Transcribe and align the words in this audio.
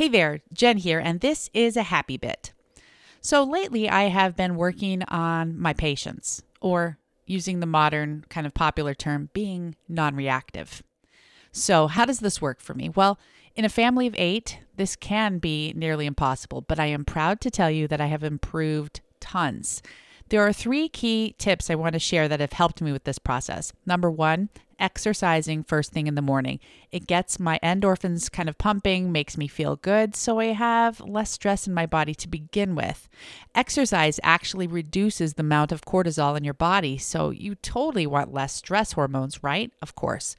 Hey 0.00 0.08
there, 0.08 0.40
Jen 0.54 0.78
here, 0.78 0.98
and 0.98 1.20
this 1.20 1.50
is 1.52 1.76
a 1.76 1.82
happy 1.82 2.16
bit. 2.16 2.54
So, 3.20 3.44
lately 3.44 3.86
I 3.86 4.04
have 4.04 4.34
been 4.34 4.56
working 4.56 5.02
on 5.02 5.60
my 5.60 5.74
patience, 5.74 6.40
or 6.62 6.96
using 7.26 7.60
the 7.60 7.66
modern 7.66 8.24
kind 8.30 8.46
of 8.46 8.54
popular 8.54 8.94
term, 8.94 9.28
being 9.34 9.76
non 9.90 10.16
reactive. 10.16 10.82
So, 11.52 11.86
how 11.86 12.06
does 12.06 12.20
this 12.20 12.40
work 12.40 12.62
for 12.62 12.72
me? 12.72 12.88
Well, 12.88 13.18
in 13.54 13.66
a 13.66 13.68
family 13.68 14.06
of 14.06 14.14
eight, 14.16 14.60
this 14.76 14.96
can 14.96 15.36
be 15.36 15.74
nearly 15.76 16.06
impossible, 16.06 16.62
but 16.62 16.80
I 16.80 16.86
am 16.86 17.04
proud 17.04 17.42
to 17.42 17.50
tell 17.50 17.70
you 17.70 17.86
that 17.88 18.00
I 18.00 18.06
have 18.06 18.24
improved 18.24 19.02
tons. 19.20 19.82
There 20.30 20.40
are 20.40 20.52
three 20.54 20.88
key 20.88 21.34
tips 21.36 21.68
I 21.68 21.74
want 21.74 21.92
to 21.92 21.98
share 21.98 22.26
that 22.26 22.40
have 22.40 22.54
helped 22.54 22.80
me 22.80 22.90
with 22.90 23.04
this 23.04 23.18
process. 23.18 23.74
Number 23.84 24.10
one, 24.10 24.48
exercising 24.80 25.62
first 25.62 25.92
thing 25.92 26.06
in 26.06 26.14
the 26.14 26.22
morning. 26.22 26.58
It 26.90 27.06
gets 27.06 27.38
my 27.38 27.60
endorphins 27.62 28.30
kind 28.30 28.48
of 28.48 28.58
pumping, 28.58 29.12
makes 29.12 29.36
me 29.36 29.46
feel 29.46 29.76
good, 29.76 30.16
so 30.16 30.40
I 30.40 30.46
have 30.46 31.00
less 31.00 31.30
stress 31.30 31.66
in 31.66 31.74
my 31.74 31.86
body 31.86 32.14
to 32.16 32.28
begin 32.28 32.74
with. 32.74 33.08
Exercise 33.54 34.18
actually 34.22 34.66
reduces 34.66 35.34
the 35.34 35.42
amount 35.42 35.70
of 35.70 35.82
cortisol 35.82 36.36
in 36.36 36.44
your 36.44 36.54
body, 36.54 36.98
so 36.98 37.30
you 37.30 37.54
totally 37.54 38.06
want 38.06 38.32
less 38.32 38.54
stress 38.54 38.92
hormones, 38.92 39.42
right? 39.42 39.70
Of 39.80 39.94
course. 39.94 40.34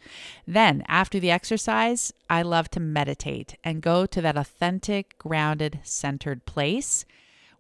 Then, 0.46 0.84
after 0.88 1.20
the 1.20 1.32
exercise, 1.32 2.12
I 2.30 2.42
love 2.42 2.70
to 2.72 2.80
meditate 2.80 3.58
and 3.64 3.82
go 3.82 4.06
to 4.06 4.22
that 4.22 4.38
authentic, 4.38 5.18
grounded, 5.18 5.80
centered 5.84 6.46
place 6.46 7.06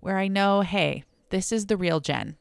where 0.01 0.17
I 0.17 0.27
know, 0.27 0.61
hey, 0.61 1.03
this 1.29 1.51
is 1.51 1.67
the 1.67 1.77
real 1.77 1.99
Jen. 2.01 2.35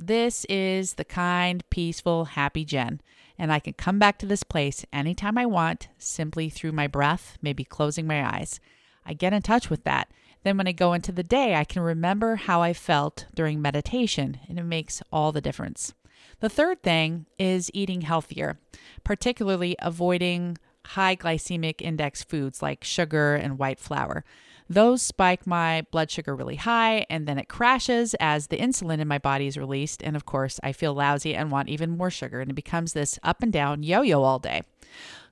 This 0.00 0.46
is 0.46 0.94
the 0.94 1.04
kind, 1.04 1.62
peaceful, 1.68 2.24
happy 2.24 2.64
Jen. 2.64 3.02
And 3.38 3.52
I 3.52 3.58
can 3.58 3.74
come 3.74 3.98
back 3.98 4.18
to 4.18 4.26
this 4.26 4.42
place 4.42 4.86
anytime 4.92 5.36
I 5.36 5.44
want, 5.44 5.88
simply 5.98 6.48
through 6.48 6.72
my 6.72 6.86
breath, 6.86 7.36
maybe 7.42 7.64
closing 7.64 8.06
my 8.06 8.26
eyes. 8.26 8.60
I 9.04 9.12
get 9.12 9.32
in 9.34 9.42
touch 9.42 9.68
with 9.68 9.84
that. 9.84 10.10
Then, 10.42 10.56
when 10.56 10.66
I 10.66 10.72
go 10.72 10.94
into 10.94 11.12
the 11.12 11.22
day, 11.22 11.54
I 11.54 11.64
can 11.64 11.82
remember 11.82 12.36
how 12.36 12.62
I 12.62 12.72
felt 12.72 13.26
during 13.34 13.60
meditation, 13.60 14.40
and 14.48 14.58
it 14.58 14.64
makes 14.64 15.02
all 15.12 15.32
the 15.32 15.42
difference. 15.42 15.92
The 16.40 16.48
third 16.48 16.82
thing 16.82 17.26
is 17.38 17.70
eating 17.74 18.00
healthier, 18.00 18.58
particularly 19.04 19.76
avoiding 19.80 20.56
high 20.86 21.14
glycemic 21.14 21.82
index 21.82 22.22
foods 22.22 22.62
like 22.62 22.84
sugar 22.84 23.34
and 23.34 23.58
white 23.58 23.78
flour. 23.78 24.24
Those 24.70 25.02
spike 25.02 25.48
my 25.48 25.84
blood 25.90 26.12
sugar 26.12 26.36
really 26.36 26.54
high, 26.54 27.04
and 27.10 27.26
then 27.26 27.38
it 27.38 27.48
crashes 27.48 28.14
as 28.20 28.46
the 28.46 28.56
insulin 28.56 29.00
in 29.00 29.08
my 29.08 29.18
body 29.18 29.48
is 29.48 29.56
released. 29.56 30.00
And 30.00 30.14
of 30.14 30.26
course, 30.26 30.60
I 30.62 30.70
feel 30.70 30.94
lousy 30.94 31.34
and 31.34 31.50
want 31.50 31.68
even 31.68 31.90
more 31.90 32.08
sugar, 32.08 32.40
and 32.40 32.52
it 32.52 32.54
becomes 32.54 32.92
this 32.92 33.18
up 33.24 33.42
and 33.42 33.52
down 33.52 33.82
yo 33.82 34.02
yo 34.02 34.22
all 34.22 34.38
day. 34.38 34.62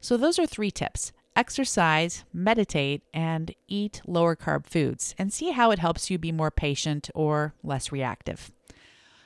So, 0.00 0.16
those 0.16 0.41
are 0.41 0.47
three 0.47 0.72
tips 0.72 1.12
exercise, 1.36 2.25
meditate, 2.33 3.05
and 3.14 3.55
eat 3.69 4.03
lower 4.09 4.34
carb 4.34 4.66
foods, 4.66 5.14
and 5.19 5.33
see 5.33 5.53
how 5.53 5.70
it 5.70 5.78
helps 5.78 6.11
you 6.11 6.19
be 6.19 6.33
more 6.33 6.50
patient 6.50 7.09
or 7.14 7.55
less 7.62 7.92
reactive. 7.92 8.50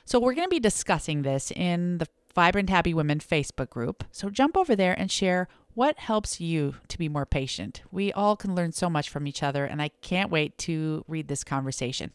So, 0.05 0.19
we're 0.19 0.35
going 0.35 0.47
to 0.47 0.55
be 0.55 0.59
discussing 0.59 1.23
this 1.23 1.49
in 1.49 1.97
the 1.97 2.07
Vibrant 2.35 2.69
Happy 2.69 2.93
Women 2.93 3.17
Facebook 3.17 3.71
group. 3.71 4.03
So, 4.11 4.29
jump 4.29 4.57
over 4.57 4.75
there 4.75 4.93
and 4.93 5.09
share 5.09 5.47
what 5.75 5.97
helps 5.99 6.39
you 6.39 6.75
to 6.87 6.97
be 6.97 7.09
more 7.09 7.25
patient? 7.25 7.81
We 7.91 8.13
all 8.13 8.35
can 8.35 8.55
learn 8.55 8.71
so 8.71 8.89
much 8.89 9.09
from 9.09 9.27
each 9.27 9.43
other, 9.43 9.65
and 9.65 9.81
I 9.81 9.89
can't 10.01 10.31
wait 10.31 10.57
to 10.59 11.03
read 11.07 11.27
this 11.27 11.43
conversation. 11.43 12.11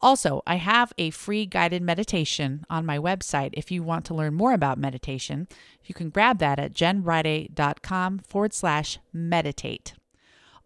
Also, 0.00 0.42
I 0.46 0.56
have 0.56 0.92
a 0.98 1.10
free 1.10 1.46
guided 1.46 1.80
meditation 1.80 2.66
on 2.68 2.84
my 2.84 2.98
website. 2.98 3.50
If 3.52 3.70
you 3.70 3.84
want 3.84 4.04
to 4.06 4.14
learn 4.14 4.34
more 4.34 4.52
about 4.52 4.76
meditation, 4.76 5.46
you 5.84 5.94
can 5.94 6.10
grab 6.10 6.38
that 6.38 6.58
at 6.58 6.74
jenriday.com 6.74 8.18
forward 8.20 8.52
slash 8.52 8.98
meditate. 9.12 9.94